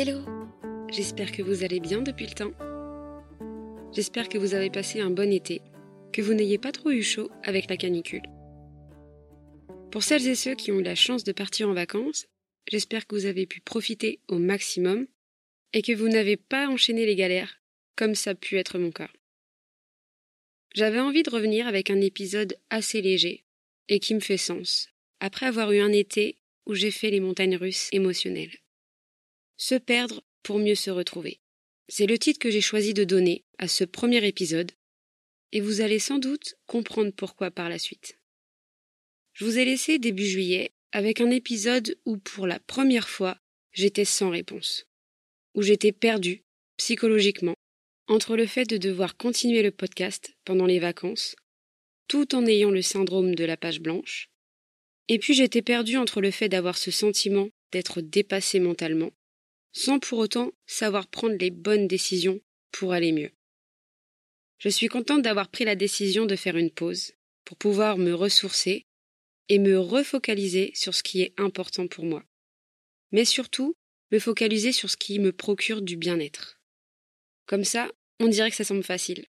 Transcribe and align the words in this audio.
Hello 0.00 0.20
J'espère 0.92 1.32
que 1.32 1.42
vous 1.42 1.64
allez 1.64 1.80
bien 1.80 2.02
depuis 2.02 2.28
le 2.28 2.32
temps. 2.32 2.52
J'espère 3.92 4.28
que 4.28 4.38
vous 4.38 4.54
avez 4.54 4.70
passé 4.70 5.00
un 5.00 5.10
bon 5.10 5.32
été, 5.32 5.60
que 6.12 6.22
vous 6.22 6.34
n'ayez 6.34 6.56
pas 6.56 6.70
trop 6.70 6.92
eu 6.92 7.02
chaud 7.02 7.32
avec 7.42 7.68
la 7.68 7.76
canicule. 7.76 8.22
Pour 9.90 10.04
celles 10.04 10.28
et 10.28 10.36
ceux 10.36 10.54
qui 10.54 10.70
ont 10.70 10.78
eu 10.78 10.84
la 10.84 10.94
chance 10.94 11.24
de 11.24 11.32
partir 11.32 11.68
en 11.68 11.72
vacances, 11.72 12.28
j'espère 12.70 13.08
que 13.08 13.16
vous 13.16 13.26
avez 13.26 13.44
pu 13.44 13.60
profiter 13.60 14.20
au 14.28 14.38
maximum 14.38 15.08
et 15.72 15.82
que 15.82 15.94
vous 15.94 16.08
n'avez 16.08 16.36
pas 16.36 16.68
enchaîné 16.68 17.04
les 17.04 17.16
galères 17.16 17.60
comme 17.96 18.14
ça 18.14 18.30
a 18.30 18.34
pu 18.36 18.56
être 18.56 18.78
mon 18.78 18.92
cas. 18.92 19.10
J'avais 20.76 21.00
envie 21.00 21.24
de 21.24 21.30
revenir 21.30 21.66
avec 21.66 21.90
un 21.90 22.00
épisode 22.00 22.56
assez 22.70 23.02
léger 23.02 23.42
et 23.88 23.98
qui 23.98 24.14
me 24.14 24.20
fait 24.20 24.36
sens, 24.36 24.90
après 25.18 25.46
avoir 25.46 25.72
eu 25.72 25.80
un 25.80 25.90
été 25.90 26.36
où 26.66 26.76
j'ai 26.76 26.92
fait 26.92 27.10
les 27.10 27.18
montagnes 27.18 27.56
russes 27.56 27.88
émotionnelles. 27.90 28.60
Se 29.58 29.74
perdre 29.74 30.22
pour 30.42 30.58
mieux 30.58 30.76
se 30.76 30.90
retrouver. 30.90 31.40
C'est 31.88 32.06
le 32.06 32.16
titre 32.16 32.38
que 32.38 32.50
j'ai 32.50 32.60
choisi 32.60 32.94
de 32.94 33.02
donner 33.02 33.44
à 33.58 33.66
ce 33.66 33.82
premier 33.82 34.24
épisode, 34.24 34.70
et 35.52 35.60
vous 35.60 35.80
allez 35.80 35.98
sans 35.98 36.18
doute 36.18 36.54
comprendre 36.66 37.10
pourquoi 37.10 37.50
par 37.50 37.68
la 37.68 37.78
suite. 37.78 38.18
Je 39.32 39.44
vous 39.44 39.58
ai 39.58 39.64
laissé 39.64 39.98
début 39.98 40.26
juillet 40.26 40.70
avec 40.92 41.20
un 41.20 41.30
épisode 41.30 41.98
où 42.04 42.18
pour 42.18 42.46
la 42.46 42.60
première 42.60 43.08
fois 43.08 43.36
j'étais 43.72 44.04
sans 44.04 44.30
réponse, 44.30 44.86
où 45.54 45.62
j'étais 45.62 45.92
perdu 45.92 46.44
psychologiquement 46.76 47.54
entre 48.06 48.36
le 48.36 48.46
fait 48.46 48.64
de 48.64 48.76
devoir 48.76 49.16
continuer 49.16 49.62
le 49.62 49.72
podcast 49.72 50.36
pendant 50.44 50.66
les 50.66 50.78
vacances, 50.78 51.34
tout 52.06 52.34
en 52.36 52.46
ayant 52.46 52.70
le 52.70 52.80
syndrome 52.80 53.34
de 53.34 53.44
la 53.44 53.56
page 53.56 53.80
blanche, 53.80 54.30
et 55.08 55.18
puis 55.18 55.34
j'étais 55.34 55.62
perdu 55.62 55.96
entre 55.96 56.20
le 56.20 56.30
fait 56.30 56.48
d'avoir 56.48 56.78
ce 56.78 56.90
sentiment 56.92 57.48
d'être 57.72 58.00
dépassé 58.00 58.60
mentalement, 58.60 59.10
sans 59.78 60.00
pour 60.00 60.18
autant 60.18 60.50
savoir 60.66 61.06
prendre 61.06 61.36
les 61.36 61.52
bonnes 61.52 61.86
décisions 61.86 62.40
pour 62.72 62.92
aller 62.92 63.12
mieux. 63.12 63.30
Je 64.58 64.68
suis 64.68 64.88
contente 64.88 65.22
d'avoir 65.22 65.48
pris 65.50 65.64
la 65.64 65.76
décision 65.76 66.26
de 66.26 66.34
faire 66.34 66.56
une 66.56 66.72
pause 66.72 67.12
pour 67.44 67.56
pouvoir 67.56 67.96
me 67.96 68.12
ressourcer 68.12 68.86
et 69.48 69.60
me 69.60 69.78
refocaliser 69.78 70.72
sur 70.74 70.96
ce 70.96 71.04
qui 71.04 71.22
est 71.22 71.32
important 71.38 71.86
pour 71.86 72.04
moi. 72.04 72.24
Mais 73.12 73.24
surtout, 73.24 73.76
me 74.10 74.18
focaliser 74.18 74.72
sur 74.72 74.90
ce 74.90 74.96
qui 74.96 75.20
me 75.20 75.30
procure 75.30 75.80
du 75.80 75.96
bien-être. 75.96 76.60
Comme 77.46 77.64
ça, 77.64 77.88
on 78.18 78.26
dirait 78.26 78.50
que 78.50 78.56
ça 78.56 78.64
semble 78.64 78.82
facile, 78.82 79.26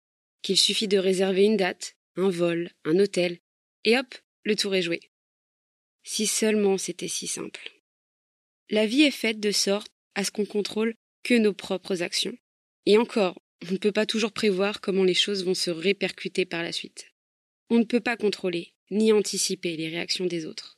qu'il 0.42 0.60
suffit 0.60 0.90
de 0.90 0.98
réserver 0.98 1.46
une 1.46 1.58
date, 1.58 1.96
un 2.18 2.30
vol, 2.30 2.70
un 2.84 3.00
hôtel, 3.00 3.40
et 3.86 3.98
hop, 3.98 4.14
le 4.44 4.58
tour 4.58 4.76
est 4.76 4.82
joué. 4.82 5.00
Si 6.04 6.28
seulement 6.28 6.78
c'était 6.78 7.08
si 7.08 7.28
simple. 7.28 7.72
La 8.70 8.86
vie 8.86 9.04
est 9.04 9.12
faite 9.12 9.40
de 9.40 9.52
sorte 9.52 9.88
à 10.16 10.24
ce 10.24 10.32
qu'on 10.32 10.46
contrôle 10.46 10.96
que 11.24 11.34
nos 11.34 11.54
propres 11.54 12.02
actions. 12.02 12.38
Et 12.86 12.98
encore, 12.98 13.42
on 13.68 13.72
ne 13.72 13.78
peut 13.78 13.92
pas 13.92 14.06
toujours 14.06 14.34
prévoir 14.34 14.82
comment 14.82 15.04
les 15.04 15.14
choses 15.14 15.46
vont 15.46 15.54
se 15.54 15.72
répercuter 15.72 16.46
par 16.46 16.64
la 16.64 16.72
suite. 16.72 17.08
On 17.70 17.80
ne 17.80 17.86
peut 17.86 18.02
pas 18.02 18.18
contrôler 18.18 18.74
ni 18.92 19.12
anticiper 19.12 19.76
les 19.78 19.90
réactions 19.90 20.26
des 20.26 20.46
autres. 20.46 20.78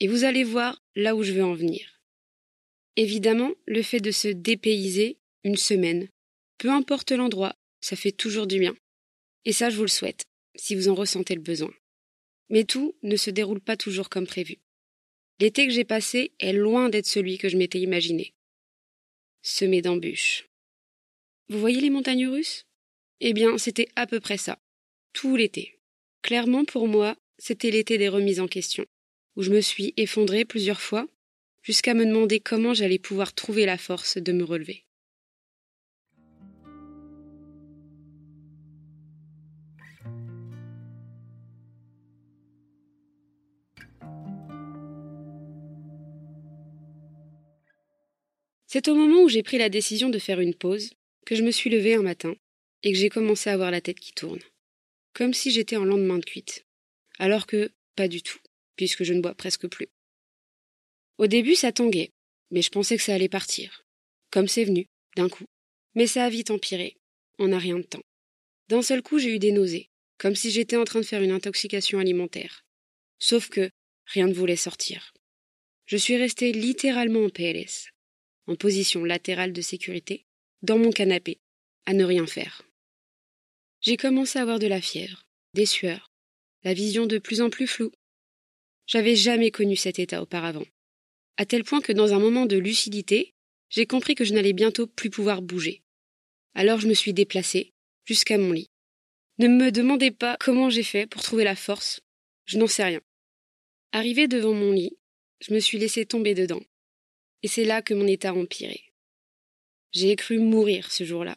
Et 0.00 0.08
vous 0.08 0.24
allez 0.24 0.44
voir 0.44 0.82
là 0.94 1.14
où 1.14 1.22
je 1.22 1.32
veux 1.32 1.44
en 1.44 1.54
venir. 1.54 2.00
Évidemment, 2.96 3.52
le 3.66 3.82
fait 3.82 4.00
de 4.00 4.12
se 4.12 4.28
dépayser 4.28 5.18
une 5.42 5.56
semaine, 5.56 6.08
peu 6.58 6.70
importe 6.70 7.12
l'endroit, 7.12 7.56
ça 7.80 7.96
fait 7.96 8.12
toujours 8.12 8.46
du 8.46 8.58
bien. 8.58 8.76
Et 9.44 9.52
ça, 9.52 9.68
je 9.70 9.76
vous 9.76 9.82
le 9.82 9.88
souhaite, 9.88 10.24
si 10.54 10.74
vous 10.74 10.88
en 10.88 10.94
ressentez 10.94 11.34
le 11.34 11.40
besoin. 11.40 11.72
Mais 12.48 12.64
tout 12.64 12.94
ne 13.02 13.16
se 13.16 13.30
déroule 13.30 13.60
pas 13.60 13.76
toujours 13.76 14.08
comme 14.08 14.26
prévu. 14.26 14.58
L'été 15.40 15.66
que 15.66 15.72
j'ai 15.72 15.84
passé 15.84 16.32
est 16.38 16.52
loin 16.52 16.88
d'être 16.88 17.06
celui 17.06 17.38
que 17.38 17.48
je 17.48 17.56
m'étais 17.56 17.80
imaginé. 17.80 18.34
Semé 19.46 19.82
d'embûches. 19.82 20.48
Vous 21.50 21.60
voyez 21.60 21.82
les 21.82 21.90
montagnes 21.90 22.26
russes? 22.26 22.64
Eh 23.20 23.34
bien, 23.34 23.58
c'était 23.58 23.88
à 23.94 24.06
peu 24.06 24.18
près 24.18 24.38
ça. 24.38 24.58
Tout 25.12 25.36
l'été. 25.36 25.78
Clairement, 26.22 26.64
pour 26.64 26.88
moi, 26.88 27.14
c'était 27.36 27.70
l'été 27.70 27.98
des 27.98 28.08
remises 28.08 28.40
en 28.40 28.48
question, 28.48 28.86
où 29.36 29.42
je 29.42 29.50
me 29.50 29.60
suis 29.60 29.92
effondrée 29.98 30.46
plusieurs 30.46 30.80
fois, 30.80 31.06
jusqu'à 31.60 31.92
me 31.92 32.06
demander 32.06 32.40
comment 32.40 32.72
j'allais 32.72 32.98
pouvoir 32.98 33.34
trouver 33.34 33.66
la 33.66 33.76
force 33.76 34.16
de 34.16 34.32
me 34.32 34.44
relever. 34.44 34.86
C'est 48.74 48.88
au 48.88 48.96
moment 48.96 49.22
où 49.22 49.28
j'ai 49.28 49.44
pris 49.44 49.56
la 49.56 49.68
décision 49.68 50.08
de 50.08 50.18
faire 50.18 50.40
une 50.40 50.52
pause 50.52 50.90
que 51.26 51.36
je 51.36 51.44
me 51.44 51.52
suis 51.52 51.70
levée 51.70 51.94
un 51.94 52.02
matin 52.02 52.34
et 52.82 52.90
que 52.90 52.98
j'ai 52.98 53.08
commencé 53.08 53.48
à 53.48 53.52
avoir 53.52 53.70
la 53.70 53.80
tête 53.80 54.00
qui 54.00 54.12
tourne. 54.12 54.40
Comme 55.12 55.32
si 55.32 55.52
j'étais 55.52 55.76
en 55.76 55.84
lendemain 55.84 56.18
de 56.18 56.24
cuite. 56.24 56.66
Alors 57.20 57.46
que 57.46 57.70
pas 57.94 58.08
du 58.08 58.20
tout, 58.20 58.40
puisque 58.74 59.04
je 59.04 59.14
ne 59.14 59.20
bois 59.20 59.36
presque 59.36 59.68
plus. 59.68 59.86
Au 61.18 61.28
début, 61.28 61.54
ça 61.54 61.70
tanguait, 61.70 62.10
mais 62.50 62.62
je 62.62 62.70
pensais 62.70 62.96
que 62.96 63.04
ça 63.04 63.14
allait 63.14 63.28
partir. 63.28 63.84
Comme 64.32 64.48
c'est 64.48 64.64
venu, 64.64 64.88
d'un 65.14 65.28
coup. 65.28 65.44
Mais 65.94 66.08
ça 66.08 66.24
a 66.24 66.28
vite 66.28 66.50
empiré, 66.50 66.96
en 67.38 67.52
a 67.52 67.58
rien 67.60 67.78
de 67.78 67.84
temps. 67.84 68.02
D'un 68.70 68.82
seul 68.82 69.02
coup, 69.02 69.20
j'ai 69.20 69.36
eu 69.36 69.38
des 69.38 69.52
nausées, 69.52 69.88
comme 70.18 70.34
si 70.34 70.50
j'étais 70.50 70.74
en 70.74 70.84
train 70.84 70.98
de 70.98 71.06
faire 71.06 71.22
une 71.22 71.30
intoxication 71.30 72.00
alimentaire. 72.00 72.64
Sauf 73.20 73.50
que 73.50 73.70
rien 74.06 74.26
ne 74.26 74.34
voulait 74.34 74.56
sortir. 74.56 75.14
Je 75.86 75.96
suis 75.96 76.16
restée 76.16 76.50
littéralement 76.50 77.24
en 77.24 77.30
PLS, 77.30 77.93
en 78.46 78.56
position 78.56 79.04
latérale 79.04 79.52
de 79.52 79.60
sécurité, 79.60 80.24
dans 80.62 80.78
mon 80.78 80.90
canapé, 80.90 81.38
à 81.86 81.94
ne 81.94 82.04
rien 82.04 82.26
faire. 82.26 82.62
J'ai 83.80 83.96
commencé 83.96 84.38
à 84.38 84.42
avoir 84.42 84.58
de 84.58 84.66
la 84.66 84.80
fièvre, 84.80 85.24
des 85.54 85.66
sueurs, 85.66 86.10
la 86.62 86.74
vision 86.74 87.06
de 87.06 87.18
plus 87.18 87.40
en 87.40 87.50
plus 87.50 87.66
floue. 87.66 87.92
J'avais 88.86 89.16
jamais 89.16 89.50
connu 89.50 89.76
cet 89.76 89.98
état 89.98 90.22
auparavant, 90.22 90.66
à 91.36 91.46
tel 91.46 91.64
point 91.64 91.80
que 91.80 91.92
dans 91.92 92.12
un 92.14 92.18
moment 92.18 92.46
de 92.46 92.56
lucidité, 92.56 93.34
j'ai 93.70 93.86
compris 93.86 94.14
que 94.14 94.24
je 94.24 94.34
n'allais 94.34 94.52
bientôt 94.52 94.86
plus 94.86 95.10
pouvoir 95.10 95.42
bouger. 95.42 95.82
Alors 96.54 96.80
je 96.80 96.88
me 96.88 96.94
suis 96.94 97.12
déplacée 97.12 97.72
jusqu'à 98.04 98.38
mon 98.38 98.52
lit. 98.52 98.68
Ne 99.38 99.48
me 99.48 99.72
demandez 99.72 100.10
pas 100.10 100.36
comment 100.38 100.70
j'ai 100.70 100.84
fait 100.84 101.06
pour 101.06 101.22
trouver 101.22 101.44
la 101.44 101.56
force, 101.56 102.00
je 102.44 102.58
n'en 102.58 102.68
sais 102.68 102.84
rien. 102.84 103.00
Arrivé 103.92 104.28
devant 104.28 104.54
mon 104.54 104.70
lit, 104.70 104.96
je 105.40 105.52
me 105.52 105.60
suis 105.60 105.78
laissé 105.78 106.06
tomber 106.06 106.34
dedans, 106.34 106.62
et 107.44 107.48
c'est 107.48 107.64
là 107.64 107.82
que 107.82 107.92
mon 107.92 108.06
état 108.06 108.32
empirait. 108.32 108.84
J'ai 109.92 110.16
cru 110.16 110.38
mourir 110.38 110.90
ce 110.90 111.04
jour-là. 111.04 111.36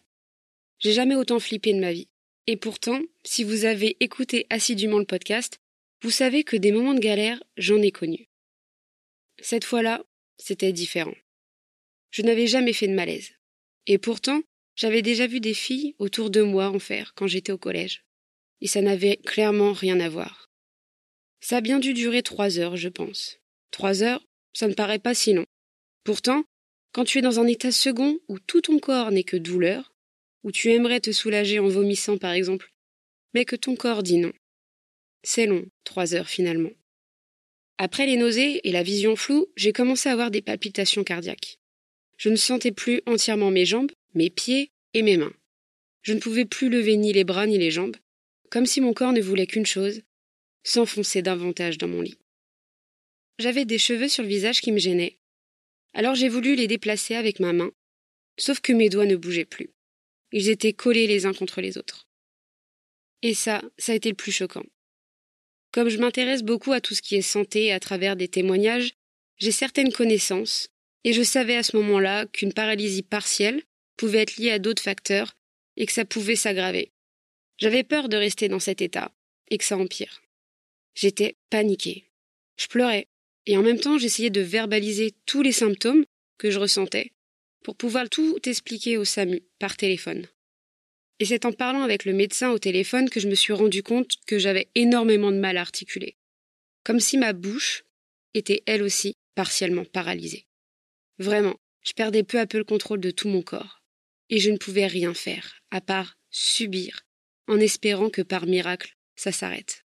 J'ai 0.80 0.94
jamais 0.94 1.16
autant 1.16 1.40
flippé 1.40 1.74
de 1.74 1.82
ma 1.82 1.92
vie. 1.92 2.08
Et 2.48 2.56
pourtant, 2.56 3.02
si 3.26 3.44
vous 3.44 3.66
avez 3.66 3.98
écouté 4.00 4.48
assidûment 4.50 5.00
le 5.00 5.06
podcast, 5.06 5.60
vous 6.02 6.10
savez 6.10 6.46
que 6.46 6.56
des 6.56 6.72
moments 6.72 6.94
de 6.94 7.02
galère, 7.02 7.44
j'en 7.58 7.82
ai 7.82 7.92
connu. 7.92 8.30
Cette 9.42 9.66
fois-là, 9.66 10.06
c'était 10.38 10.72
différent. 10.72 11.14
Je 12.12 12.22
n'avais 12.22 12.48
jamais 12.48 12.72
fait 12.72 12.88
de 12.88 12.96
malaise. 12.96 13.32
Et 13.86 13.98
pourtant, 13.98 14.42
j'avais 14.78 15.02
déjà 15.02 15.28
vu 15.28 15.42
des 15.42 15.54
filles 15.54 15.94
autour 16.00 16.30
de 16.30 16.42
moi 16.42 16.70
en 16.70 16.80
faire 16.80 17.16
quand 17.16 17.28
j'étais 17.28 17.52
au 17.52 17.58
collège. 17.58 18.06
Et 18.62 18.68
ça 18.68 18.82
n'avait 18.82 19.18
clairement 19.18 19.74
rien 19.74 20.00
à 20.00 20.08
voir. 20.08 20.50
Ça 21.42 21.58
a 21.58 21.62
bien 21.62 21.80
dû 21.80 21.94
durer 21.94 22.24
trois 22.24 22.60
heures, 22.60 22.78
je 22.78 22.88
pense. 22.88 23.40
Trois 23.72 24.04
heures, 24.04 24.26
ça 24.54 24.70
ne 24.70 24.74
paraît 24.74 25.00
pas 25.00 25.14
si 25.14 25.34
long. 25.34 25.46
Pourtant, 26.08 26.46
quand 26.94 27.04
tu 27.04 27.18
es 27.18 27.22
dans 27.22 27.42
un 27.42 27.48
état 27.48 27.70
second 27.70 28.18
où 28.30 28.40
tout 28.40 28.62
ton 28.62 28.80
corps 28.80 29.12
n'est 29.12 29.26
que 29.26 29.36
douleur, 29.36 29.94
où 30.46 30.54
tu 30.54 30.72
aimerais 30.72 31.02
te 31.02 31.12
soulager 31.12 31.60
en 31.60 31.68
vomissant 31.68 32.18
par 32.18 32.32
exemple, 32.32 32.72
mais 33.34 33.44
que 33.44 33.58
ton 33.58 33.76
corps 33.76 34.04
dit 34.04 34.18
non. 34.18 34.32
C'est 35.24 35.48
long, 35.48 35.66
trois 35.84 36.16
heures 36.16 36.30
finalement. 36.30 36.70
Après 37.78 38.06
les 38.06 38.16
nausées 38.16 38.66
et 38.66 38.72
la 38.72 38.84
vision 38.84 39.18
floue, 39.18 39.48
j'ai 39.58 39.74
commencé 39.74 40.08
à 40.08 40.14
avoir 40.14 40.32
des 40.32 40.42
palpitations 40.42 41.04
cardiaques. 41.04 41.60
Je 42.16 42.30
ne 42.30 42.38
sentais 42.38 42.72
plus 42.72 43.02
entièrement 43.06 43.52
mes 43.52 43.66
jambes, 43.66 43.92
mes 44.14 44.30
pieds 44.30 44.72
et 44.94 45.02
mes 45.02 45.18
mains. 45.18 45.34
Je 46.04 46.14
ne 46.14 46.22
pouvais 46.22 46.46
plus 46.46 46.70
lever 46.70 46.96
ni 46.96 47.12
les 47.12 47.26
bras 47.26 47.48
ni 47.48 47.58
les 47.58 47.70
jambes, 47.70 47.98
comme 48.50 48.66
si 48.66 48.80
mon 48.80 48.94
corps 48.94 49.12
ne 49.12 49.20
voulait 49.20 49.46
qu'une 49.46 49.66
chose, 49.66 50.04
s'enfoncer 50.64 51.22
davantage 51.22 51.78
dans 51.78 51.90
mon 51.90 52.00
lit. 52.00 52.18
J'avais 53.40 53.66
des 53.66 53.78
cheveux 53.78 54.08
sur 54.08 54.24
le 54.24 54.30
visage 54.30 54.62
qui 54.62 54.72
me 54.72 54.80
gênaient, 54.80 55.18
alors 55.98 56.14
j'ai 56.14 56.30
voulu 56.30 56.54
les 56.54 56.68
déplacer 56.68 57.16
avec 57.16 57.40
ma 57.40 57.54
main, 57.54 57.72
sauf 58.38 58.60
que 58.60 58.72
mes 58.72 58.88
doigts 58.88 59.08
ne 59.08 59.16
bougeaient 59.16 59.46
plus. 59.46 59.72
Ils 60.32 60.50
étaient 60.50 60.72
collés 60.72 61.08
les 61.08 61.26
uns 61.26 61.34
contre 61.34 61.60
les 61.60 61.76
autres. 61.80 62.08
Et 63.24 63.34
ça, 63.34 63.64
ça 63.80 63.94
a 63.94 63.96
été 63.96 64.10
le 64.10 64.16
plus 64.16 64.32
choquant. 64.32 64.64
Comme 65.72 65.90
je 65.90 65.98
m'intéresse 65.98 66.44
beaucoup 66.44 66.72
à 66.72 66.82
tout 66.82 66.94
ce 66.94 67.02
qui 67.02 67.16
est 67.16 67.24
santé 67.24 67.72
à 67.72 67.80
travers 67.80 68.16
des 68.16 68.28
témoignages, 68.28 68.94
j'ai 69.38 69.52
certaines 69.52 69.92
connaissances, 69.92 70.70
et 71.04 71.14
je 71.14 71.24
savais 71.24 71.56
à 71.56 71.64
ce 71.64 71.76
moment-là 71.78 72.28
qu'une 72.28 72.54
paralysie 72.54 73.02
partielle 73.02 73.64
pouvait 73.96 74.22
être 74.22 74.38
liée 74.38 74.52
à 74.52 74.60
d'autres 74.60 74.84
facteurs 74.84 75.36
et 75.78 75.88
que 75.88 75.94
ça 75.94 76.06
pouvait 76.06 76.36
s'aggraver. 76.36 76.92
J'avais 77.58 77.84
peur 77.84 78.08
de 78.08 78.18
rester 78.18 78.50
dans 78.50 78.60
cet 78.60 78.84
état 78.84 79.12
et 79.50 79.58
que 79.58 79.64
ça 79.64 79.78
empire. 79.78 80.22
J'étais 80.94 81.38
paniquée. 81.50 82.12
Je 82.56 82.68
pleurais, 82.68 83.08
et 83.48 83.58
en 83.58 83.64
même 83.64 83.80
temps 83.80 83.98
j'essayais 83.98 84.30
de 84.30 84.42
verbaliser 84.42 85.16
tous 85.26 85.42
les 85.42 85.52
symptômes 85.52 86.06
que 86.38 86.52
je 86.52 86.60
ressentais, 86.60 87.12
pour 87.64 87.76
pouvoir 87.76 88.10
tout 88.10 88.38
expliquer 88.48 88.98
au 88.98 89.06
SAMU 89.06 89.42
par 89.58 89.76
téléphone. 89.76 90.28
Et 91.20 91.26
c'est 91.26 91.46
en 91.46 91.52
parlant 91.52 91.82
avec 91.82 92.06
le 92.06 92.14
médecin 92.14 92.52
au 92.52 92.60
téléphone 92.60 93.10
que 93.10 93.20
je 93.20 93.28
me 93.28 93.34
suis 93.34 93.54
rendu 93.54 93.82
compte 93.82 94.18
que 94.28 94.38
j'avais 94.38 94.68
énormément 94.76 95.32
de 95.32 95.40
mal 95.40 95.58
à 95.58 95.62
articuler. 95.62 96.16
Comme 96.84 97.00
si 97.00 97.18
ma 97.18 97.34
bouche 97.34 97.84
était 98.36 98.62
elle 98.68 98.84
aussi 98.84 99.16
partiellement 99.34 99.86
paralysée. 99.86 100.46
Vraiment, 101.18 101.56
je 101.84 101.94
perdais 101.94 102.24
peu 102.24 102.40
à 102.40 102.46
peu 102.46 102.60
le 102.60 102.64
contrôle 102.64 103.00
de 103.00 103.10
tout 103.10 103.30
mon 103.30 103.42
corps. 103.42 103.82
Et 104.30 104.40
je 104.40 104.52
ne 104.52 104.58
pouvais 104.58 104.86
rien 104.86 105.14
faire, 105.14 105.62
à 105.72 105.82
part 105.82 106.18
subir, 106.30 107.02
en 107.48 107.60
espérant 107.60 108.10
que 108.10 108.22
par 108.22 108.46
miracle, 108.46 108.96
ça 109.16 109.32
s'arrête. 109.32 109.86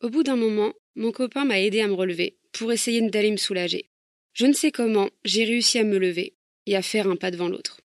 Au 0.00 0.08
bout 0.08 0.22
d'un 0.22 0.36
moment, 0.36 0.72
mon 0.96 1.12
copain 1.12 1.44
m'a 1.44 1.60
aidé 1.60 1.80
à 1.80 1.88
me 1.88 1.92
relever, 1.92 2.36
pour 2.54 2.72
essayer 2.72 3.02
d'aller 3.10 3.30
me 3.30 3.36
soulager. 3.36 3.90
Je 4.32 4.46
ne 4.46 4.52
sais 4.54 4.72
comment, 4.72 5.10
j'ai 5.24 5.44
réussi 5.44 5.78
à 5.78 5.84
me 5.84 5.98
lever 5.98 6.34
et 6.66 6.76
à 6.76 6.82
faire 6.82 7.06
un 7.06 7.16
pas 7.16 7.30
devant 7.30 7.48
l'autre 7.48 7.84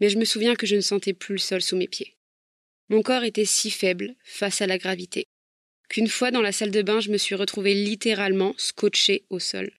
mais 0.00 0.08
je 0.08 0.18
me 0.18 0.24
souviens 0.24 0.54
que 0.54 0.66
je 0.66 0.76
ne 0.76 0.80
sentais 0.80 1.12
plus 1.12 1.34
le 1.34 1.38
sol 1.38 1.62
sous 1.62 1.76
mes 1.76 1.88
pieds. 1.88 2.16
Mon 2.88 3.02
corps 3.02 3.24
était 3.24 3.44
si 3.44 3.70
faible 3.70 4.14
face 4.22 4.60
à 4.60 4.66
la 4.66 4.78
gravité 4.78 5.26
qu'une 5.88 6.08
fois 6.08 6.30
dans 6.30 6.40
la 6.40 6.50
salle 6.50 6.70
de 6.70 6.82
bain, 6.82 6.98
je 7.00 7.10
me 7.10 7.18
suis 7.18 7.34
retrouvée 7.34 7.74
littéralement 7.74 8.54
scotché 8.56 9.26
au 9.30 9.38
sol. 9.38 9.70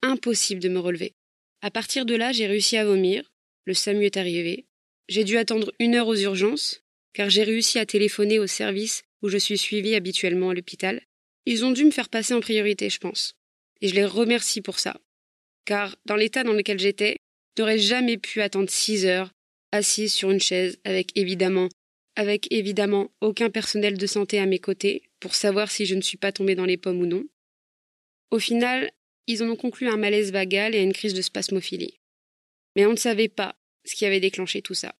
Impossible 0.00 0.60
de 0.60 0.68
me 0.68 0.80
relever. 0.80 1.12
À 1.60 1.70
partir 1.70 2.06
de 2.06 2.14
là, 2.14 2.32
j'ai 2.32 2.46
réussi 2.46 2.76
à 2.76 2.84
vomir, 2.84 3.30
le 3.64 3.74
SAMU 3.74 4.04
est 4.04 4.16
arrivé, 4.16 4.66
j'ai 5.08 5.22
dû 5.22 5.36
attendre 5.36 5.72
une 5.78 5.94
heure 5.94 6.08
aux 6.08 6.16
urgences, 6.16 6.82
car 7.12 7.30
j'ai 7.30 7.44
réussi 7.44 7.78
à 7.78 7.86
téléphoner 7.86 8.38
au 8.38 8.46
service 8.46 9.04
où 9.20 9.28
je 9.28 9.38
suis 9.38 9.58
suivie 9.58 9.94
habituellement 9.94 10.50
à 10.50 10.54
l'hôpital. 10.54 11.02
Ils 11.46 11.64
ont 11.64 11.72
dû 11.72 11.84
me 11.84 11.90
faire 11.90 12.08
passer 12.08 12.34
en 12.34 12.40
priorité, 12.40 12.88
je 12.90 12.98
pense. 12.98 13.34
Et 13.80 13.88
je 13.88 13.94
les 13.94 14.04
remercie 14.04 14.60
pour 14.60 14.78
ça. 14.78 15.00
Car 15.64 15.96
dans 16.04 16.16
l'état 16.16 16.44
dans 16.44 16.52
lequel 16.52 16.78
j'étais, 16.78 17.16
n'aurais 17.58 17.78
jamais 17.78 18.16
pu 18.16 18.40
attendre 18.40 18.70
six 18.70 19.06
heures, 19.06 19.32
assise 19.72 20.12
sur 20.12 20.30
une 20.30 20.40
chaise, 20.40 20.78
avec 20.84 21.16
évidemment, 21.16 21.68
avec 22.16 22.50
évidemment 22.52 23.10
aucun 23.20 23.50
personnel 23.50 23.98
de 23.98 24.06
santé 24.06 24.38
à 24.38 24.46
mes 24.46 24.58
côtés, 24.58 25.02
pour 25.20 25.34
savoir 25.34 25.70
si 25.70 25.86
je 25.86 25.94
ne 25.94 26.00
suis 26.00 26.18
pas 26.18 26.32
tombée 26.32 26.54
dans 26.54 26.64
les 26.64 26.76
pommes 26.76 27.00
ou 27.00 27.06
non. 27.06 27.24
Au 28.30 28.38
final, 28.38 28.90
ils 29.26 29.42
en 29.42 29.50
ont 29.50 29.56
conclu 29.56 29.88
un 29.88 29.96
malaise 29.96 30.32
vagal 30.32 30.74
et 30.74 30.82
une 30.82 30.92
crise 30.92 31.14
de 31.14 31.22
spasmophilie. 31.22 31.98
Mais 32.76 32.86
on 32.86 32.92
ne 32.92 32.96
savait 32.96 33.28
pas 33.28 33.56
ce 33.84 33.94
qui 33.94 34.04
avait 34.04 34.20
déclenché 34.20 34.62
tout 34.62 34.74
ça. 34.74 34.94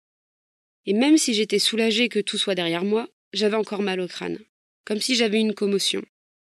Et 0.86 0.92
même 0.92 1.18
si 1.18 1.34
j'étais 1.34 1.58
soulagée 1.58 2.08
que 2.08 2.18
tout 2.18 2.38
soit 2.38 2.54
derrière 2.54 2.84
moi, 2.84 3.08
j'avais 3.32 3.56
encore 3.56 3.82
mal 3.82 4.00
au 4.00 4.08
crâne, 4.08 4.38
comme 4.84 5.00
si 5.00 5.14
j'avais 5.14 5.40
une 5.40 5.54
commotion. 5.54 6.02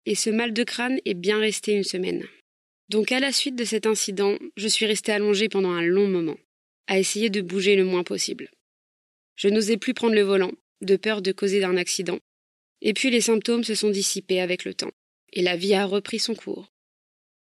Et 0.09 0.15
ce 0.15 0.31
mal 0.31 0.55
de 0.55 0.65
crâne 0.65 1.01
est 1.05 1.13
bien 1.13 1.39
resté 1.39 1.75
une 1.75 1.85
semaine. 1.85 2.27
Donc 2.89 3.13
à 3.13 3.21
la 3.21 3.31
suite 3.31 3.57
de 3.57 3.65
cet 3.65 3.85
incident, 3.85 4.39
je 4.57 4.67
suis 4.67 4.87
restée 4.87 5.13
allongée 5.13 5.51
pendant 5.51 5.73
un 5.73 5.83
long 5.83 6.09
moment, 6.09 6.39
à 6.87 6.99
essayer 6.99 7.29
de 7.29 7.43
bouger 7.43 7.77
le 7.77 7.85
moins 7.85 8.05
possible. 8.05 8.51
Je 9.37 9.49
n'osais 9.49 9.77
plus 9.77 9.93
prendre 9.93 10.15
le 10.15 10.23
volant, 10.23 10.53
de 10.81 10.97
peur 10.97 11.21
de 11.21 11.31
causer 11.31 11.63
un 11.63 11.77
accident. 11.77 12.19
Et 12.81 12.95
puis 12.95 13.11
les 13.11 13.21
symptômes 13.21 13.65
se 13.65 13.75
sont 13.75 13.91
dissipés 13.91 14.41
avec 14.41 14.65
le 14.65 14.73
temps, 14.73 14.93
et 15.35 15.43
la 15.43 15.59
vie 15.59 15.75
a 15.75 15.85
repris 15.85 16.21
son 16.21 16.35
cours. 16.35 16.73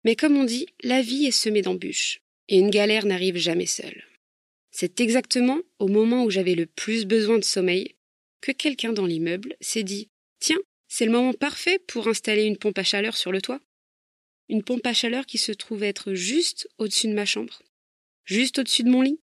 Mais 0.05 0.15
comme 0.15 0.37
on 0.37 0.45
dit, 0.45 0.67
la 0.83 1.01
vie 1.01 1.25
est 1.25 1.31
semée 1.31 1.63
d'embûches, 1.63 2.21
et 2.51 2.59
une 2.59 2.69
galère 2.69 3.07
n'arrive 3.07 3.39
jamais 3.39 3.65
seule. 3.65 4.05
C'est 4.73 5.01
exactement 5.01 5.63
au 5.79 5.89
moment 5.89 6.23
où 6.23 6.31
j'avais 6.31 6.55
le 6.55 6.67
plus 6.67 7.07
besoin 7.07 7.39
de 7.39 7.45
sommeil 7.45 7.95
que 8.43 8.53
quelqu'un 8.53 8.93
dans 8.93 9.07
l'immeuble 9.07 9.57
s'est 9.63 9.85
dit 9.85 10.11
Tiens, 10.39 10.61
c'est 10.95 11.07
le 11.07 11.13
moment 11.13 11.33
parfait 11.33 11.79
pour 11.79 12.07
installer 12.07 12.43
une 12.43 12.59
pompe 12.59 12.77
à 12.77 12.85
chaleur 12.85 13.17
sur 13.17 13.33
le 13.33 13.41
toit 13.41 13.61
une 14.51 14.63
pompe 14.63 14.87
à 14.87 14.93
chaleur 14.93 15.25
qui 15.25 15.39
se 15.39 15.51
trouve 15.51 15.83
être 15.83 16.13
juste 16.13 16.69
au-dessus 16.77 17.09
de 17.09 17.15
ma 17.15 17.25
chambre, 17.25 17.63
juste 18.27 18.59
au-dessus 18.59 18.83
de 18.83 18.91
mon 18.91 19.01
lit, 19.01 19.19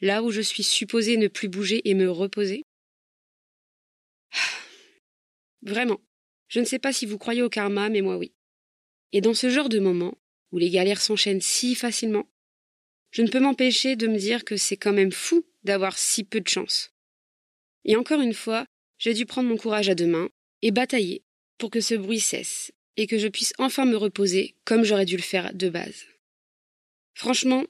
là 0.00 0.24
où 0.24 0.32
je 0.32 0.40
suis 0.40 0.64
supposée 0.64 1.16
ne 1.16 1.28
plus 1.28 1.46
bouger 1.46 1.88
et 1.88 1.94
me 1.94 2.10
reposer. 2.10 2.64
Vraiment, 5.62 6.00
je 6.48 6.58
ne 6.58 6.64
sais 6.64 6.80
pas 6.80 6.92
si 6.92 7.06
vous 7.06 7.18
croyez 7.18 7.42
au 7.42 7.48
karma, 7.48 7.88
mais 7.90 8.00
moi 8.00 8.16
oui. 8.16 8.32
Et 9.12 9.20
dans 9.20 9.34
ce 9.34 9.48
genre 9.48 9.68
de 9.68 9.78
moment, 9.78 10.18
où 10.50 10.58
les 10.58 10.70
galères 10.70 11.00
s'enchaînent 11.00 11.40
si 11.40 11.76
facilement, 11.76 12.28
je 13.12 13.22
ne 13.22 13.30
peux 13.30 13.38
m'empêcher 13.38 13.94
de 13.94 14.08
me 14.08 14.18
dire 14.18 14.44
que 14.44 14.56
c'est 14.56 14.76
quand 14.76 14.92
même 14.92 15.12
fou 15.12 15.46
d'avoir 15.62 15.96
si 15.96 16.24
peu 16.24 16.40
de 16.40 16.48
chance. 16.48 16.90
Et 17.84 17.94
encore 17.94 18.20
une 18.20 18.34
fois, 18.34 18.66
j'ai 18.98 19.14
dû 19.14 19.24
prendre 19.24 19.48
mon 19.48 19.56
courage 19.56 19.88
à 19.88 19.94
deux 19.94 20.08
mains 20.08 20.30
et 20.64 20.70
batailler 20.70 21.22
pour 21.58 21.70
que 21.70 21.80
ce 21.80 21.94
bruit 21.94 22.18
cesse 22.18 22.72
et 22.96 23.06
que 23.06 23.18
je 23.18 23.28
puisse 23.28 23.52
enfin 23.58 23.84
me 23.84 23.96
reposer 23.96 24.56
comme 24.64 24.82
j'aurais 24.82 25.04
dû 25.04 25.16
le 25.16 25.22
faire 25.22 25.54
de 25.54 25.68
base. 25.68 26.06
Franchement, 27.12 27.64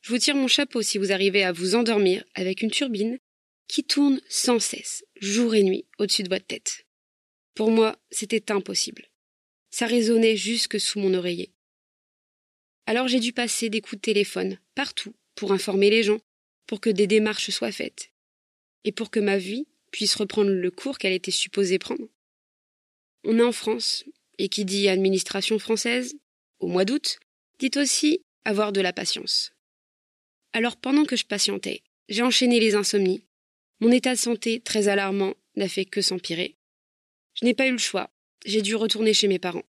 je 0.00 0.10
vous 0.10 0.18
tire 0.18 0.34
mon 0.34 0.48
chapeau 0.48 0.80
si 0.82 0.96
vous 0.98 1.12
arrivez 1.12 1.44
à 1.44 1.52
vous 1.52 1.74
endormir 1.74 2.24
avec 2.34 2.62
une 2.62 2.70
turbine 2.70 3.18
qui 3.68 3.84
tourne 3.84 4.20
sans 4.30 4.58
cesse, 4.58 5.04
jour 5.20 5.54
et 5.54 5.62
nuit, 5.62 5.84
au-dessus 5.98 6.22
de 6.22 6.30
votre 6.30 6.46
tête. 6.46 6.86
Pour 7.54 7.70
moi, 7.70 7.98
c'était 8.10 8.50
impossible. 8.50 9.10
Ça 9.70 9.86
résonnait 9.86 10.36
jusque 10.36 10.80
sous 10.80 11.00
mon 11.00 11.12
oreiller. 11.12 11.52
Alors 12.86 13.08
j'ai 13.08 13.20
dû 13.20 13.34
passer 13.34 13.68
des 13.68 13.82
coups 13.82 14.00
de 14.00 14.06
téléphone 14.06 14.58
partout 14.74 15.14
pour 15.34 15.52
informer 15.52 15.90
les 15.90 16.02
gens, 16.02 16.20
pour 16.66 16.80
que 16.80 16.88
des 16.88 17.06
démarches 17.06 17.50
soient 17.50 17.72
faites, 17.72 18.10
et 18.84 18.92
pour 18.92 19.10
que 19.10 19.20
ma 19.20 19.36
vie 19.36 19.66
puisse 19.90 20.14
reprendre 20.14 20.50
le 20.50 20.70
cours 20.70 20.96
qu'elle 20.96 21.12
était 21.12 21.30
supposée 21.30 21.78
prendre. 21.78 22.08
On 23.30 23.38
est 23.38 23.42
en 23.42 23.52
France, 23.52 24.06
et 24.38 24.48
qui 24.48 24.64
dit 24.64 24.88
administration 24.88 25.58
française, 25.58 26.16
au 26.60 26.66
mois 26.66 26.86
d'août, 26.86 27.18
dit 27.58 27.70
aussi 27.76 28.24
avoir 28.46 28.72
de 28.72 28.80
la 28.80 28.94
patience. 28.94 29.52
Alors 30.54 30.78
pendant 30.78 31.04
que 31.04 31.14
je 31.14 31.26
patientais, 31.26 31.82
j'ai 32.08 32.22
enchaîné 32.22 32.58
les 32.58 32.74
insomnies. 32.74 33.22
Mon 33.80 33.92
état 33.92 34.14
de 34.14 34.18
santé, 34.18 34.60
très 34.60 34.88
alarmant, 34.88 35.34
n'a 35.56 35.68
fait 35.68 35.84
que 35.84 36.00
s'empirer. 36.00 36.56
Je 37.34 37.44
n'ai 37.44 37.52
pas 37.52 37.66
eu 37.66 37.72
le 37.72 37.76
choix, 37.76 38.08
j'ai 38.46 38.62
dû 38.62 38.74
retourner 38.74 39.12
chez 39.12 39.28
mes 39.28 39.38
parents. 39.38 39.66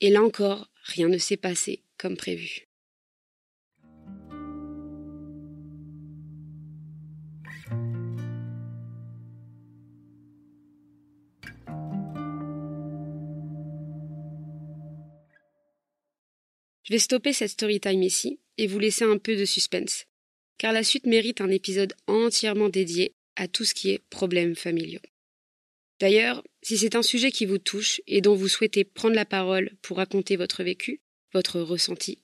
Et 0.00 0.10
là 0.10 0.22
encore, 0.22 0.70
rien 0.84 1.08
ne 1.08 1.18
s'est 1.18 1.36
passé 1.36 1.82
comme 1.96 2.16
prévu. 2.16 2.67
Je 16.88 16.94
vais 16.94 16.98
stopper 16.98 17.34
cette 17.34 17.50
story 17.50 17.80
time 17.80 18.02
ici 18.02 18.40
et 18.56 18.66
vous 18.66 18.78
laisser 18.78 19.04
un 19.04 19.18
peu 19.18 19.36
de 19.36 19.44
suspense, 19.44 20.06
car 20.56 20.72
la 20.72 20.82
suite 20.82 21.04
mérite 21.04 21.42
un 21.42 21.50
épisode 21.50 21.92
entièrement 22.06 22.70
dédié 22.70 23.12
à 23.36 23.46
tout 23.46 23.66
ce 23.66 23.74
qui 23.74 23.90
est 23.90 23.98
problèmes 24.08 24.56
familiaux. 24.56 25.02
D'ailleurs, 26.00 26.42
si 26.62 26.78
c'est 26.78 26.96
un 26.96 27.02
sujet 27.02 27.30
qui 27.30 27.44
vous 27.44 27.58
touche 27.58 28.00
et 28.06 28.22
dont 28.22 28.34
vous 28.34 28.48
souhaitez 28.48 28.84
prendre 28.84 29.16
la 29.16 29.26
parole 29.26 29.70
pour 29.82 29.98
raconter 29.98 30.36
votre 30.36 30.62
vécu, 30.62 31.02
votre 31.34 31.60
ressenti, 31.60 32.22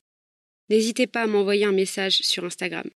n'hésitez 0.71 1.07
pas 1.07 1.25
à 1.25 1.27
m'envoyer 1.27 1.67
un 1.67 1.73
message 1.73 2.23
sur 2.23 2.47
Instagram. 2.47 2.89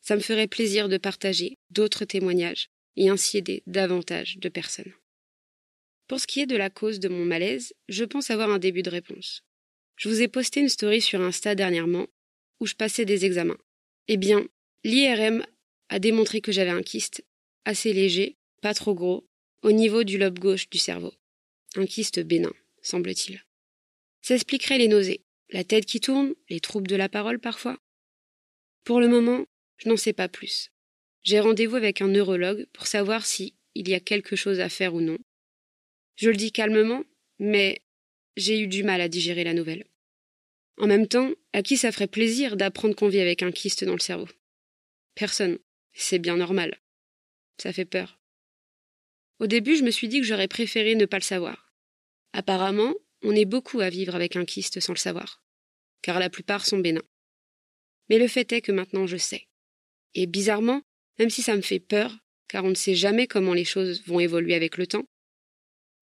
Ça 0.00 0.16
me 0.16 0.20
ferait 0.20 0.48
plaisir 0.48 0.88
de 0.88 0.96
partager 0.96 1.56
d'autres 1.70 2.04
témoignages 2.04 2.68
et 2.96 3.10
ainsi 3.10 3.38
aider 3.38 3.62
davantage 3.68 4.38
de 4.38 4.48
personnes. 4.48 4.92
Pour 6.08 6.18
ce 6.18 6.26
qui 6.26 6.40
est 6.40 6.46
de 6.46 6.56
la 6.56 6.68
cause 6.68 6.98
de 6.98 7.08
mon 7.08 7.24
malaise, 7.24 7.74
je 7.88 8.02
pense 8.02 8.32
avoir 8.32 8.50
un 8.50 8.58
début 8.58 8.82
de 8.82 8.90
réponse. 8.90 9.45
Je 9.96 10.08
vous 10.08 10.22
ai 10.22 10.28
posté 10.28 10.60
une 10.60 10.68
story 10.68 11.00
sur 11.00 11.20
Insta 11.20 11.54
dernièrement 11.54 12.06
où 12.60 12.66
je 12.66 12.74
passais 12.74 13.04
des 13.04 13.24
examens. 13.24 13.58
Eh 14.08 14.16
bien, 14.16 14.46
l'IRM 14.84 15.44
a 15.88 15.98
démontré 15.98 16.40
que 16.40 16.52
j'avais 16.52 16.70
un 16.70 16.82
kyste 16.82 17.24
assez 17.64 17.92
léger, 17.92 18.36
pas 18.62 18.74
trop 18.74 18.94
gros, 18.94 19.26
au 19.62 19.72
niveau 19.72 20.04
du 20.04 20.18
lobe 20.18 20.38
gauche 20.38 20.68
du 20.70 20.78
cerveau. 20.78 21.12
Un 21.76 21.86
kyste 21.86 22.20
bénin, 22.20 22.52
semble-t-il. 22.82 23.44
Ça 24.22 24.34
expliquerait 24.34 24.78
les 24.78 24.88
nausées, 24.88 25.24
la 25.50 25.64
tête 25.64 25.86
qui 25.86 26.00
tourne, 26.00 26.34
les 26.48 26.60
troubles 26.60 26.88
de 26.88 26.96
la 26.96 27.08
parole 27.08 27.38
parfois. 27.38 27.78
Pour 28.84 29.00
le 29.00 29.08
moment, 29.08 29.46
je 29.78 29.88
n'en 29.88 29.96
sais 29.96 30.12
pas 30.12 30.28
plus. 30.28 30.70
J'ai 31.22 31.40
rendez-vous 31.40 31.76
avec 31.76 32.00
un 32.02 32.08
neurologue 32.08 32.66
pour 32.72 32.86
savoir 32.86 33.26
si 33.26 33.54
il 33.74 33.88
y 33.88 33.94
a 33.94 34.00
quelque 34.00 34.36
chose 34.36 34.60
à 34.60 34.68
faire 34.68 34.94
ou 34.94 35.00
non. 35.00 35.18
Je 36.16 36.30
le 36.30 36.36
dis 36.36 36.52
calmement, 36.52 37.04
mais 37.38 37.82
j'ai 38.36 38.60
eu 38.60 38.66
du 38.66 38.82
mal 38.82 39.00
à 39.00 39.08
digérer 39.08 39.44
la 39.44 39.54
nouvelle. 39.54 39.84
En 40.78 40.86
même 40.86 41.08
temps, 41.08 41.30
à 41.52 41.62
qui 41.62 41.76
ça 41.76 41.92
ferait 41.92 42.06
plaisir 42.06 42.56
d'apprendre 42.56 42.94
qu'on 42.94 43.08
vit 43.08 43.20
avec 43.20 43.42
un 43.42 43.50
kyste 43.50 43.84
dans 43.84 43.94
le 43.94 43.98
cerveau? 43.98 44.28
Personne. 45.14 45.58
C'est 45.94 46.18
bien 46.18 46.36
normal. 46.36 46.78
Ça 47.56 47.72
fait 47.72 47.86
peur. 47.86 48.20
Au 49.38 49.46
début, 49.46 49.76
je 49.76 49.82
me 49.82 49.90
suis 49.90 50.08
dit 50.08 50.20
que 50.20 50.26
j'aurais 50.26 50.48
préféré 50.48 50.94
ne 50.94 51.06
pas 51.06 51.18
le 51.18 51.22
savoir. 51.22 51.72
Apparemment, 52.32 52.94
on 53.22 53.34
est 53.34 53.46
beaucoup 53.46 53.80
à 53.80 53.88
vivre 53.88 54.14
avec 54.14 54.36
un 54.36 54.44
kyste 54.44 54.80
sans 54.80 54.92
le 54.92 54.98
savoir, 54.98 55.42
car 56.02 56.18
la 56.18 56.28
plupart 56.28 56.66
sont 56.66 56.78
bénins. 56.78 57.02
Mais 58.10 58.18
le 58.18 58.28
fait 58.28 58.52
est 58.52 58.60
que 58.60 58.72
maintenant 58.72 59.06
je 59.06 59.16
sais. 59.16 59.48
Et 60.14 60.26
bizarrement, 60.26 60.82
même 61.18 61.30
si 61.30 61.42
ça 61.42 61.56
me 61.56 61.62
fait 61.62 61.80
peur, 61.80 62.14
car 62.48 62.64
on 62.64 62.70
ne 62.70 62.74
sait 62.74 62.94
jamais 62.94 63.26
comment 63.26 63.54
les 63.54 63.64
choses 63.64 64.02
vont 64.06 64.20
évoluer 64.20 64.54
avec 64.54 64.76
le 64.76 64.86
temps, 64.86 65.06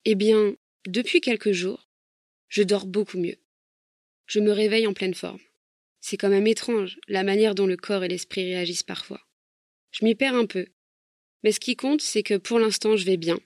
eh 0.04 0.14
bien, 0.14 0.54
depuis 0.86 1.20
quelques 1.20 1.52
jours, 1.52 1.83
je 2.54 2.62
dors 2.62 2.86
beaucoup 2.86 3.18
mieux. 3.18 3.36
Je 4.26 4.38
me 4.38 4.52
réveille 4.52 4.86
en 4.86 4.92
pleine 4.92 5.14
forme. 5.14 5.40
C'est 6.00 6.16
quand 6.16 6.28
même 6.28 6.46
étrange, 6.46 7.00
la 7.08 7.24
manière 7.24 7.56
dont 7.56 7.66
le 7.66 7.76
corps 7.76 8.04
et 8.04 8.08
l'esprit 8.08 8.44
réagissent 8.44 8.84
parfois. 8.84 9.20
Je 9.90 10.04
m'y 10.04 10.14
perds 10.14 10.36
un 10.36 10.46
peu. 10.46 10.68
Mais 11.42 11.50
ce 11.50 11.58
qui 11.58 11.74
compte, 11.74 12.00
c'est 12.00 12.22
que 12.22 12.36
pour 12.36 12.60
l'instant, 12.60 12.96
je 12.96 13.06
vais 13.06 13.16
bien, 13.16 13.40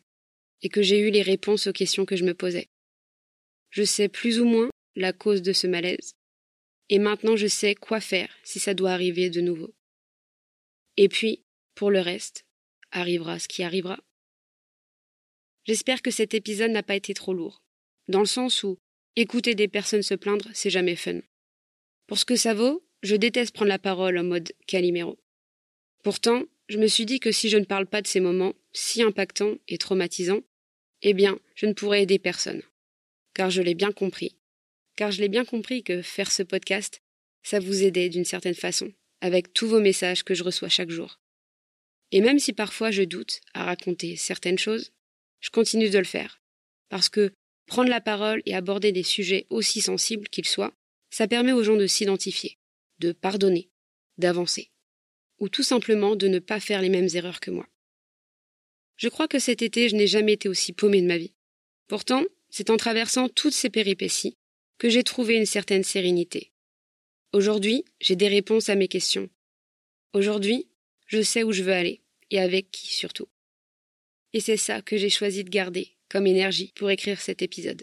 et 0.61 0.69
que 0.69 0.83
j'ai 0.83 0.99
eu 0.99 1.11
les 1.11 1.23
réponses 1.23 1.69
aux 1.69 1.73
questions 1.73 2.05
que 2.05 2.17
je 2.17 2.25
me 2.25 2.35
posais. 2.35 2.69
Je 3.71 3.83
sais 3.83 4.11
plus 4.11 4.41
ou 4.41 4.45
moins 4.45 4.69
la 4.95 5.15
cause 5.15 5.41
de 5.41 5.55
ce 5.55 5.67
malaise, 5.67 6.13
et 6.91 6.99
maintenant 6.99 7.35
je 7.35 7.47
sais 7.47 7.75
quoi 7.75 8.03
faire 8.03 8.29
si 8.45 8.61
ça 8.61 8.75
doit 8.75 8.93
arriver 8.93 9.31
de 9.31 9.41
nouveau. 9.41 9.75
Et 10.99 11.09
puis, 11.09 11.47
pour 11.75 11.91
le 11.91 12.01
reste, 12.01 12.45
arrivera 12.91 13.39
ce 13.39 13.49
qui 13.49 13.63
arrivera. 13.63 13.99
J'espère 15.65 16.03
que 16.03 16.11
cet 16.11 16.35
épisode 16.35 16.73
n'a 16.73 16.83
pas 16.83 16.97
été 16.97 17.15
trop 17.15 17.33
lourd, 17.33 17.63
dans 18.09 18.21
le 18.21 18.27
sens 18.27 18.65
où 18.65 18.79
écouter 19.21 19.55
des 19.55 19.69
personnes 19.69 20.03
se 20.03 20.15
plaindre, 20.15 20.49
c'est 20.55 20.71
jamais 20.71 20.97
fun. 20.97 21.21
Pour 22.07 22.19
ce 22.19 22.25
que 22.25 22.37
ça 22.37 22.55
vaut, 22.55 22.85
je 23.03 23.17
déteste 23.17 23.55
prendre 23.55 23.69
la 23.69 23.79
parole 23.79 24.19
en 24.19 24.25
mode 24.25 24.53
Calimero. 24.67 25.19
Pourtant, 26.03 26.45
je 26.69 26.79
me 26.79 26.87
suis 26.87 27.07
dit 27.07 27.21
que 27.21 27.33
si 27.33 27.49
je 27.49 27.57
ne 27.57 27.65
parle 27.65 27.87
pas 27.87 28.03
de 28.03 28.07
ces 28.07 28.21
moments 28.21 28.55
si 28.73 29.03
impactants 29.03 29.57
et 29.69 29.79
traumatisants, 29.79 30.43
eh 31.03 31.15
bien, 31.15 31.39
je 31.55 31.67
ne 31.67 31.73
pourrais 31.73 32.03
aider 32.03 32.19
personne. 32.19 32.63
Car 33.35 33.51
je 33.51 33.63
l'ai 33.63 33.75
bien 33.75 33.93
compris. 33.93 34.37
Car 34.97 35.11
je 35.11 35.21
l'ai 35.21 35.29
bien 35.29 35.45
compris 35.45 35.83
que 35.83 36.03
faire 36.03 36.31
ce 36.31 36.43
podcast, 36.43 37.03
ça 37.43 37.61
vous 37.61 37.85
aidait 37.85 38.09
d'une 38.09 38.25
certaine 38.25 38.55
façon, 38.55 38.93
avec 39.21 39.53
tous 39.53 39.69
vos 39.69 39.81
messages 39.81 40.25
que 40.25 40.35
je 40.35 40.45
reçois 40.45 40.69
chaque 40.69 40.91
jour. 40.91 41.21
Et 42.11 42.21
même 42.21 42.39
si 42.39 42.53
parfois 42.53 42.91
je 42.91 43.03
doute 43.03 43.41
à 43.55 43.65
raconter 43.65 44.17
certaines 44.17 44.59
choses, 44.59 44.93
je 45.41 45.51
continue 45.51 45.91
de 45.91 45.99
le 45.99 46.05
faire. 46.05 46.41
Parce 46.89 47.09
que 47.09 47.33
prendre 47.69 47.91
la 47.91 48.01
parole 48.01 48.43
et 48.47 48.55
aborder 48.55 48.91
des 48.91 49.05
sujets 49.05 49.47
aussi 49.51 49.81
sensibles 49.81 50.29
qu'ils 50.29 50.49
soient, 50.49 50.75
ça 51.11 51.29
permet 51.29 51.53
aux 51.53 51.63
gens 51.63 51.77
de 51.77 51.87
s'identifier, 51.87 52.59
de 52.99 53.13
pardonner, 53.13 53.71
d'avancer. 54.17 54.71
Ou 55.39 55.49
tout 55.49 55.63
simplement 55.63 56.17
de 56.17 56.27
ne 56.27 56.41
pas 56.41 56.59
faire 56.59 56.83
les 56.83 56.89
mêmes 56.89 57.09
erreurs 57.15 57.39
que 57.39 57.53
moi. 57.53 57.69
Je 58.97 59.09
crois 59.09 59.29
que 59.29 59.39
cet 59.39 59.63
été, 59.63 59.89
je 59.89 59.95
n'ai 59.95 60.09
jamais 60.09 60.33
été 60.33 60.49
aussi 60.49 60.73
paumé 60.73 61.01
de 61.01 61.07
ma 61.07 61.19
vie. 61.19 61.35
Pourtant, 61.87 62.25
c'est 62.51 62.71
en 62.71 62.77
traversant 62.77 63.29
toutes 63.29 63.55
ces 63.55 63.71
péripéties 63.71 64.37
que 64.79 64.89
j'ai 64.89 65.05
trouvé 65.05 65.37
une 65.37 65.47
certaine 65.47 65.85
sérénité. 65.85 66.53
Aujourd'hui, 67.33 67.85
j'ai 68.01 68.17
des 68.17 68.29
réponses 68.29 68.69
à 68.69 68.75
mes 68.75 68.89
questions. 68.89 69.29
Aujourd'hui, 70.13 70.67
je 71.07 71.23
sais 71.23 71.45
où 71.45 71.53
je 71.53 71.63
veux 71.63 71.73
aller, 71.73 72.03
et 72.31 72.41
avec 72.41 72.71
qui 72.71 72.89
surtout. 72.89 73.29
Et 74.33 74.41
c'est 74.41 74.57
ça 74.57 74.83
que 74.83 74.97
j'ai 74.97 75.11
choisi 75.11 75.45
de 75.45 75.51
garder 75.51 75.98
comme 76.09 76.27
énergie 76.27 76.73
pour 76.75 76.91
écrire 76.91 77.21
cet 77.21 77.43
épisode. 77.43 77.83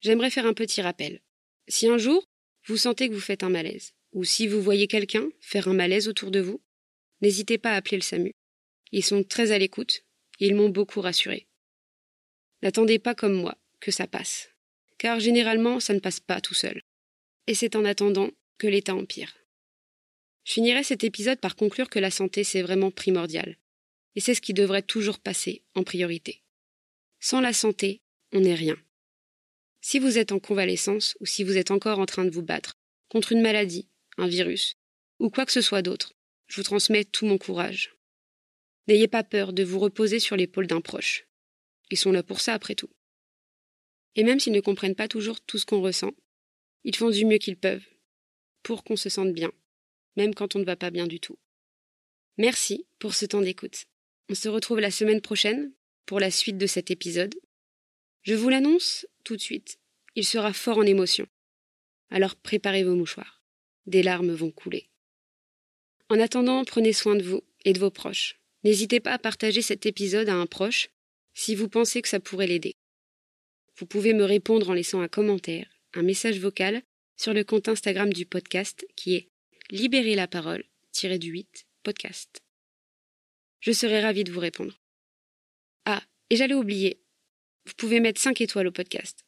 J'aimerais 0.00 0.30
faire 0.30 0.46
un 0.46 0.54
petit 0.54 0.82
rappel. 0.82 1.20
Si 1.68 1.88
un 1.88 1.98
jour, 1.98 2.28
vous 2.66 2.76
sentez 2.76 3.08
que 3.08 3.14
vous 3.14 3.20
faites 3.20 3.42
un 3.42 3.48
malaise, 3.48 3.92
ou 4.12 4.24
si 4.24 4.46
vous 4.46 4.60
voyez 4.60 4.86
quelqu'un 4.86 5.28
faire 5.40 5.68
un 5.68 5.74
malaise 5.74 6.08
autour 6.08 6.30
de 6.30 6.40
vous, 6.40 6.62
n'hésitez 7.20 7.58
pas 7.58 7.72
à 7.72 7.76
appeler 7.76 7.96
le 7.96 8.02
SAMU. 8.02 8.32
Ils 8.92 9.04
sont 9.04 9.22
très 9.22 9.52
à 9.52 9.58
l'écoute, 9.58 10.04
et 10.40 10.46
ils 10.46 10.54
m'ont 10.54 10.68
beaucoup 10.68 11.00
rassuré. 11.00 11.46
N'attendez 12.62 12.98
pas 12.98 13.14
comme 13.14 13.34
moi 13.34 13.56
que 13.80 13.90
ça 13.90 14.06
passe, 14.06 14.50
car 14.98 15.20
généralement 15.20 15.80
ça 15.80 15.94
ne 15.94 16.00
passe 16.00 16.20
pas 16.20 16.40
tout 16.40 16.54
seul. 16.54 16.82
Et 17.46 17.54
c'est 17.54 17.76
en 17.76 17.84
attendant 17.84 18.30
que 18.58 18.66
l'état 18.66 18.94
empire. 18.94 19.36
Je 20.44 20.52
finirai 20.54 20.82
cet 20.82 21.04
épisode 21.04 21.40
par 21.40 21.56
conclure 21.56 21.90
que 21.90 21.98
la 21.98 22.10
santé 22.10 22.44
c'est 22.44 22.62
vraiment 22.62 22.90
primordial, 22.90 23.56
et 24.14 24.20
c'est 24.20 24.34
ce 24.34 24.40
qui 24.40 24.54
devrait 24.54 24.82
toujours 24.82 25.18
passer 25.18 25.62
en 25.74 25.82
priorité. 25.82 26.42
Sans 27.20 27.40
la 27.40 27.52
santé, 27.52 28.02
on 28.32 28.40
n'est 28.40 28.54
rien. 28.54 28.76
Si 29.80 29.98
vous 29.98 30.18
êtes 30.18 30.32
en 30.32 30.38
convalescence 30.38 31.16
ou 31.20 31.26
si 31.26 31.44
vous 31.44 31.56
êtes 31.56 31.70
encore 31.70 31.98
en 31.98 32.06
train 32.06 32.24
de 32.24 32.30
vous 32.30 32.42
battre 32.42 32.76
contre 33.08 33.32
une 33.32 33.40
maladie, 33.40 33.88
un 34.18 34.26
virus, 34.26 34.76
ou 35.18 35.30
quoi 35.30 35.46
que 35.46 35.52
ce 35.52 35.60
soit 35.60 35.82
d'autre, 35.82 36.14
je 36.48 36.56
vous 36.56 36.64
transmets 36.64 37.04
tout 37.04 37.26
mon 37.26 37.38
courage. 37.38 37.96
N'ayez 38.88 39.08
pas 39.08 39.24
peur 39.24 39.52
de 39.52 39.64
vous 39.64 39.78
reposer 39.78 40.20
sur 40.20 40.36
l'épaule 40.36 40.66
d'un 40.66 40.80
proche. 40.80 41.26
Ils 41.90 41.96
sont 41.96 42.12
là 42.12 42.22
pour 42.22 42.40
ça, 42.40 42.54
après 42.54 42.74
tout. 42.74 42.90
Et 44.14 44.24
même 44.24 44.40
s'ils 44.40 44.52
ne 44.52 44.60
comprennent 44.60 44.94
pas 44.94 45.08
toujours 45.08 45.40
tout 45.40 45.58
ce 45.58 45.66
qu'on 45.66 45.80
ressent, 45.80 46.12
ils 46.84 46.96
font 46.96 47.10
du 47.10 47.24
mieux 47.24 47.38
qu'ils 47.38 47.58
peuvent, 47.58 47.86
pour 48.62 48.84
qu'on 48.84 48.96
se 48.96 49.08
sente 49.08 49.32
bien, 49.32 49.52
même 50.16 50.34
quand 50.34 50.56
on 50.56 50.58
ne 50.58 50.64
va 50.64 50.76
pas 50.76 50.90
bien 50.90 51.06
du 51.06 51.20
tout. 51.20 51.38
Merci 52.38 52.86
pour 52.98 53.14
ce 53.14 53.26
temps 53.26 53.40
d'écoute. 53.40 53.86
On 54.28 54.34
se 54.34 54.48
retrouve 54.48 54.80
la 54.80 54.90
semaine 54.90 55.20
prochaine 55.20 55.72
pour 56.06 56.20
la 56.20 56.30
suite 56.30 56.58
de 56.58 56.66
cet 56.66 56.90
épisode. 56.90 57.34
Je 58.22 58.34
vous 58.34 58.48
l'annonce 58.48 59.06
tout 59.24 59.36
de 59.36 59.40
suite, 59.40 59.78
il 60.14 60.24
sera 60.24 60.52
fort 60.52 60.78
en 60.78 60.82
émotion. 60.82 61.26
Alors 62.10 62.36
préparez 62.36 62.84
vos 62.84 62.94
mouchoirs. 62.94 63.42
Des 63.86 64.02
larmes 64.02 64.32
vont 64.32 64.50
couler. 64.50 64.88
En 66.08 66.18
attendant, 66.18 66.64
prenez 66.64 66.92
soin 66.92 67.16
de 67.16 67.22
vous 67.22 67.42
et 67.64 67.72
de 67.72 67.78
vos 67.78 67.90
proches. 67.90 68.40
N'hésitez 68.64 69.00
pas 69.00 69.12
à 69.12 69.18
partager 69.18 69.62
cet 69.62 69.86
épisode 69.86 70.28
à 70.28 70.34
un 70.34 70.46
proche 70.46 70.88
si 71.34 71.54
vous 71.54 71.68
pensez 71.68 72.02
que 72.02 72.08
ça 72.08 72.20
pourrait 72.20 72.46
l'aider. 72.46 72.74
Vous 73.76 73.86
pouvez 73.86 74.14
me 74.14 74.24
répondre 74.24 74.70
en 74.70 74.74
laissant 74.74 75.02
un 75.02 75.08
commentaire, 75.08 75.68
un 75.92 76.02
message 76.02 76.38
vocal 76.38 76.82
sur 77.16 77.34
le 77.34 77.44
compte 77.44 77.68
Instagram 77.68 78.12
du 78.12 78.24
podcast 78.26 78.86
qui 78.96 79.14
est 79.14 79.28
Libérer 79.70 80.14
la 80.14 80.28
parole 80.28 80.64
du 81.02 81.28
8 81.28 81.66
podcast. 81.82 82.40
Je 83.60 83.72
serai 83.72 84.00
ravie 84.00 84.24
de 84.24 84.32
vous 84.32 84.40
répondre. 84.40 84.78
Et 86.30 86.36
j'allais 86.36 86.54
oublier, 86.54 87.02
vous 87.66 87.74
pouvez 87.76 88.00
mettre 88.00 88.20
5 88.20 88.40
étoiles 88.40 88.66
au 88.66 88.72
podcast. 88.72 89.24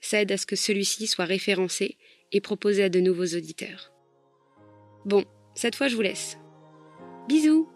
Ça 0.00 0.20
aide 0.20 0.32
à 0.32 0.36
ce 0.36 0.46
que 0.46 0.56
celui-ci 0.56 1.06
soit 1.06 1.24
référencé 1.24 1.96
et 2.32 2.40
proposé 2.40 2.82
à 2.82 2.88
de 2.88 3.00
nouveaux 3.00 3.36
auditeurs. 3.36 3.92
Bon, 5.04 5.24
cette 5.54 5.76
fois 5.76 5.88
je 5.88 5.96
vous 5.96 6.02
laisse. 6.02 6.38
Bisous 7.28 7.68